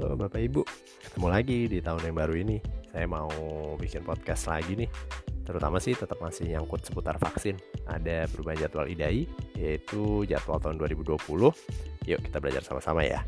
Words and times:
Halo 0.00 0.16
Bapak 0.16 0.40
Ibu, 0.40 0.64
ketemu 1.04 1.28
lagi 1.28 1.68
di 1.68 1.84
tahun 1.84 2.00
yang 2.08 2.16
baru 2.16 2.32
ini. 2.40 2.56
Saya 2.88 3.04
mau 3.04 3.28
bikin 3.76 4.00
podcast 4.00 4.48
lagi 4.48 4.72
nih. 4.72 4.88
Terutama 5.44 5.76
sih 5.76 5.92
tetap 5.92 6.16
masih 6.24 6.48
nyangkut 6.48 6.80
seputar 6.80 7.20
vaksin. 7.20 7.60
Ada 7.84 8.24
perubahan 8.32 8.64
jadwal 8.64 8.88
IDAI, 8.88 9.28
yaitu 9.60 10.24
jadwal 10.24 10.56
tahun 10.56 10.80
2020. 10.80 11.20
Yuk 12.08 12.16
kita 12.16 12.40
belajar 12.40 12.64
sama-sama 12.64 13.04
ya. 13.04 13.20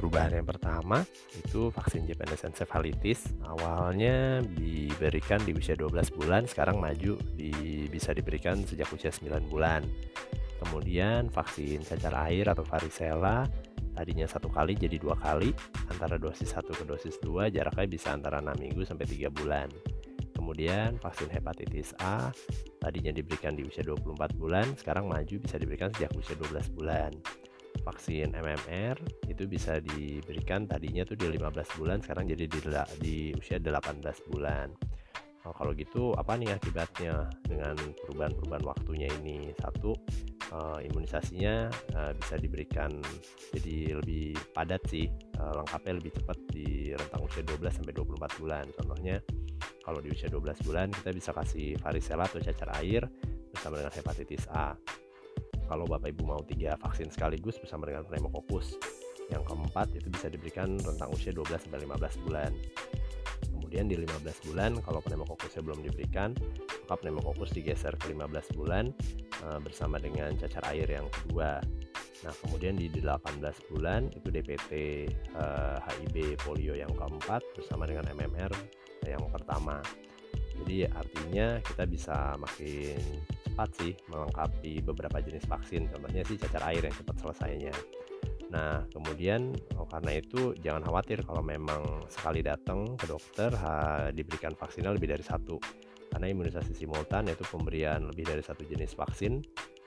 Perubahan 0.00 0.32
yang 0.32 0.48
pertama 0.48 1.04
itu 1.36 1.68
vaksin 1.68 2.08
Japanese 2.08 2.48
encephalitis 2.48 3.36
awalnya 3.44 4.40
diberikan 4.40 5.36
di 5.44 5.52
usia 5.52 5.76
12 5.76 6.16
bulan, 6.16 6.48
sekarang 6.48 6.80
maju 6.80 7.20
di, 7.36 7.84
bisa 7.84 8.16
diberikan 8.16 8.64
sejak 8.64 8.88
usia 8.96 9.12
9 9.12 9.52
bulan. 9.52 9.84
Kemudian 10.56 11.28
vaksin 11.28 11.84
cacar 11.84 12.16
air 12.32 12.48
atau 12.48 12.64
varicella 12.64 13.44
tadinya 13.92 14.24
satu 14.24 14.48
kali 14.48 14.72
jadi 14.72 14.96
dua 14.96 15.20
kali 15.20 15.52
antara 15.92 16.16
dosis 16.16 16.48
1 16.56 16.64
ke 16.64 16.84
dosis 16.88 17.20
2 17.20 17.52
jaraknya 17.52 17.84
bisa 17.84 18.16
antara 18.16 18.40
6 18.40 18.56
minggu 18.56 18.88
sampai 18.88 19.04
3 19.04 19.28
bulan. 19.28 19.68
Kemudian 20.32 20.96
vaksin 20.96 21.28
hepatitis 21.28 21.92
A 22.00 22.32
tadinya 22.80 23.12
diberikan 23.12 23.52
di 23.52 23.68
usia 23.68 23.84
24 23.84 24.16
bulan, 24.40 24.64
sekarang 24.80 25.12
maju 25.12 25.36
bisa 25.44 25.60
diberikan 25.60 25.92
sejak 25.92 26.16
usia 26.16 26.40
12 26.40 26.72
bulan 26.72 27.12
vaksin 27.82 28.36
MMR 28.36 28.96
itu 29.26 29.48
bisa 29.48 29.80
diberikan 29.80 30.68
tadinya 30.68 31.02
tuh 31.06 31.16
di 31.16 31.26
15 31.26 31.78
bulan 31.80 31.98
sekarang 32.04 32.28
jadi 32.28 32.44
di, 32.46 32.58
di 33.00 33.16
usia 33.34 33.56
18 33.58 34.02
bulan. 34.30 34.68
Nah, 35.40 35.56
kalau 35.56 35.72
gitu 35.72 36.12
apa 36.20 36.36
nih 36.36 36.52
akibatnya 36.52 37.32
dengan 37.48 37.72
perubahan-perubahan 38.04 38.60
waktunya 38.60 39.08
ini? 39.24 39.48
Satu 39.56 39.96
uh, 40.52 40.78
imunisasinya 40.84 41.72
uh, 41.96 42.12
bisa 42.12 42.36
diberikan 42.36 43.00
jadi 43.56 43.96
lebih 43.96 44.36
padat 44.52 44.84
sih. 44.92 45.08
Uh, 45.40 45.64
lengkapnya 45.64 45.96
lebih 45.96 46.12
cepat 46.12 46.38
di 46.52 46.92
rentang 46.92 47.24
usia 47.24 47.40
12 47.40 47.72
sampai 47.72 47.92
24 47.96 48.40
bulan. 48.40 48.64
Contohnya 48.76 49.16
kalau 49.80 50.04
di 50.04 50.12
usia 50.12 50.28
12 50.28 50.60
bulan 50.68 50.92
kita 50.92 51.10
bisa 51.16 51.32
kasih 51.32 51.72
varicella 51.80 52.28
atau 52.28 52.36
cacar 52.36 52.76
air 52.76 53.08
bersama 53.50 53.80
dengan 53.80 53.94
hepatitis 53.96 54.44
A 54.52 54.76
kalau 55.70 55.86
Bapak 55.86 56.10
Ibu 56.10 56.26
mau 56.26 56.42
tiga 56.42 56.74
vaksin 56.82 57.14
sekaligus 57.14 57.54
bersama 57.62 57.86
dengan 57.86 58.02
pneumokokus. 58.10 58.74
Yang 59.30 59.46
keempat 59.46 59.94
itu 59.94 60.10
bisa 60.10 60.26
diberikan 60.26 60.74
rentang 60.82 61.14
usia 61.14 61.30
12 61.30 61.70
sampai 61.70 61.86
15 61.86 62.26
bulan. 62.26 62.50
Kemudian 63.54 63.86
di 63.86 63.94
15 63.94 64.50
bulan 64.50 64.74
kalau 64.82 64.98
pneumokokusnya 64.98 65.62
belum 65.62 65.86
diberikan, 65.86 66.34
maka 66.90 67.06
pneumokokus 67.06 67.54
digeser 67.54 67.94
ke 67.94 68.10
15 68.10 68.58
bulan 68.58 68.90
uh, 69.46 69.62
bersama 69.62 70.02
dengan 70.02 70.34
cacar 70.34 70.66
air 70.74 70.90
yang 70.90 71.06
kedua. 71.06 71.62
Nah, 72.26 72.34
kemudian 72.42 72.74
di 72.74 72.90
18 72.90 73.38
bulan 73.70 74.10
itu 74.10 74.26
DPT 74.26 74.72
uh, 75.38 75.78
HIV 75.86 76.42
polio 76.42 76.74
yang 76.74 76.90
keempat 76.98 77.46
bersama 77.54 77.86
dengan 77.86 78.10
MMR 78.10 78.50
yang 79.06 79.22
pertama. 79.30 79.78
Jadi 80.60 80.84
artinya 80.90 81.62
kita 81.62 81.86
bisa 81.86 82.34
makin 82.36 82.98
cepat 83.50 83.70
sih 83.82 83.92
melengkapi 84.08 84.80
beberapa 84.86 85.18
jenis 85.18 85.44
vaksin. 85.44 85.90
Contohnya 85.90 86.22
sih 86.24 86.38
cacar 86.38 86.62
air 86.70 86.86
yang 86.86 86.94
cepat 86.94 87.16
selesainya. 87.18 87.74
Nah 88.50 88.82
kemudian 88.90 89.54
oh, 89.78 89.86
karena 89.86 90.18
itu 90.18 90.54
jangan 90.62 90.82
khawatir 90.86 91.22
kalau 91.26 91.42
memang 91.42 92.06
sekali 92.10 92.42
datang 92.42 92.98
ke 92.98 93.06
dokter 93.06 93.50
ha, 93.58 94.08
diberikan 94.14 94.54
vaksinnya 94.54 94.94
lebih 94.94 95.10
dari 95.10 95.22
satu. 95.22 95.58
Karena 96.10 96.26
imunisasi 96.26 96.74
simultan 96.74 97.30
yaitu 97.30 97.46
pemberian 97.46 98.02
lebih 98.10 98.26
dari 98.26 98.42
satu 98.42 98.66
jenis 98.66 98.98
vaksin 98.98 99.38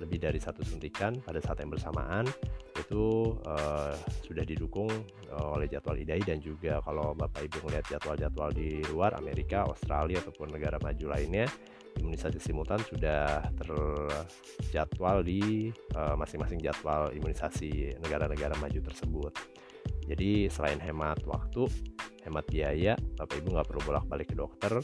lebih 0.00 0.18
dari 0.20 0.36
satu 0.36 0.60
suntikan 0.60 1.16
pada 1.24 1.40
saat 1.40 1.64
yang 1.64 1.72
bersamaan 1.72 2.28
itu 2.76 3.34
uh, 3.48 3.96
sudah 4.22 4.44
didukung 4.44 4.92
uh, 5.32 5.56
oleh 5.56 5.66
jadwal 5.66 5.96
IDAI 5.96 6.22
dan 6.22 6.38
juga 6.38 6.84
kalau 6.84 7.16
Bapak 7.16 7.48
Ibu 7.48 7.66
melihat 7.66 7.96
jadwal-jadwal 7.96 8.52
di 8.52 8.84
luar 8.92 9.16
Amerika, 9.16 9.64
Australia 9.64 10.20
ataupun 10.20 10.52
negara 10.52 10.76
maju 10.78 11.06
lainnya 11.16 11.48
imunisasi 11.96 12.38
simultan 12.40 12.80
sudah 12.84 13.40
terjadwal 13.56 15.24
di 15.24 15.72
eh, 15.72 16.14
masing-masing 16.16 16.60
uh, 16.60 16.64
jadwal 16.70 17.08
imunisasi 17.12 17.96
negara-negara 18.04 18.52
maju 18.60 18.80
tersebut. 18.84 19.32
Jadi 20.06 20.46
selain 20.46 20.78
hemat 20.78 21.24
waktu, 21.26 21.66
hemat 22.26 22.44
biaya, 22.50 22.98
Bapak 23.16 23.38
Ibu 23.38 23.48
nggak 23.54 23.68
perlu 23.70 23.82
bolak-balik 23.86 24.34
ke 24.34 24.36
dokter 24.36 24.82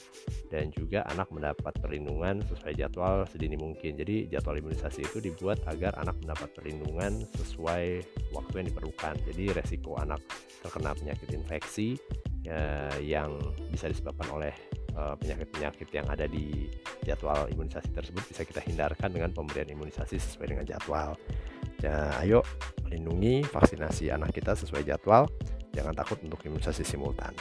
dan 0.49 0.71
juga 0.71 1.03
anak 1.11 1.29
mendapat 1.35 1.75
perlindungan 1.83 2.41
sesuai 2.47 2.73
jadwal 2.79 3.27
sedini 3.27 3.59
mungkin. 3.59 3.99
Jadi 3.99 4.31
jadwal 4.31 4.63
imunisasi 4.63 5.03
itu 5.03 5.19
dibuat 5.19 5.61
agar 5.67 5.99
anak 5.99 6.17
mendapat 6.23 6.49
perlindungan 6.55 7.27
sesuai 7.37 8.07
waktu 8.33 8.55
yang 8.63 8.67
diperlukan. 8.71 9.15
Jadi 9.27 9.45
resiko 9.53 9.99
anak 9.99 10.23
terkena 10.63 10.95
penyakit 10.95 11.29
infeksi 11.35 11.99
ya, 12.47 12.89
yang 13.03 13.35
bisa 13.69 13.91
disebabkan 13.91 14.31
oleh 14.31 14.55
Eh, 14.93 15.15
penyakit-penyakit 15.25 15.89
yang 15.89 16.05
ada 16.05 16.29
di 16.29 16.69
jadwal 17.01 17.49
imunisasi 17.49 17.97
tersebut 17.97 18.29
bisa 18.29 18.45
kita 18.45 18.61
hindarkan 18.61 19.09
dengan 19.09 19.33
pemberian 19.33 19.73
imunisasi 19.73 20.21
sesuai 20.21 20.53
dengan 20.53 20.69
jadwal. 20.69 21.17
Ya, 21.81 22.13
ayo 22.21 22.45
lindungi 22.93 23.41
vaksinasi 23.41 24.13
anak 24.13 24.37
kita 24.37 24.53
sesuai 24.53 24.85
jadwal. 24.85 25.33
Jangan 25.73 25.97
takut 25.97 26.21
untuk 26.21 26.41
imunisasi 26.45 26.85
simultan. 26.85 27.33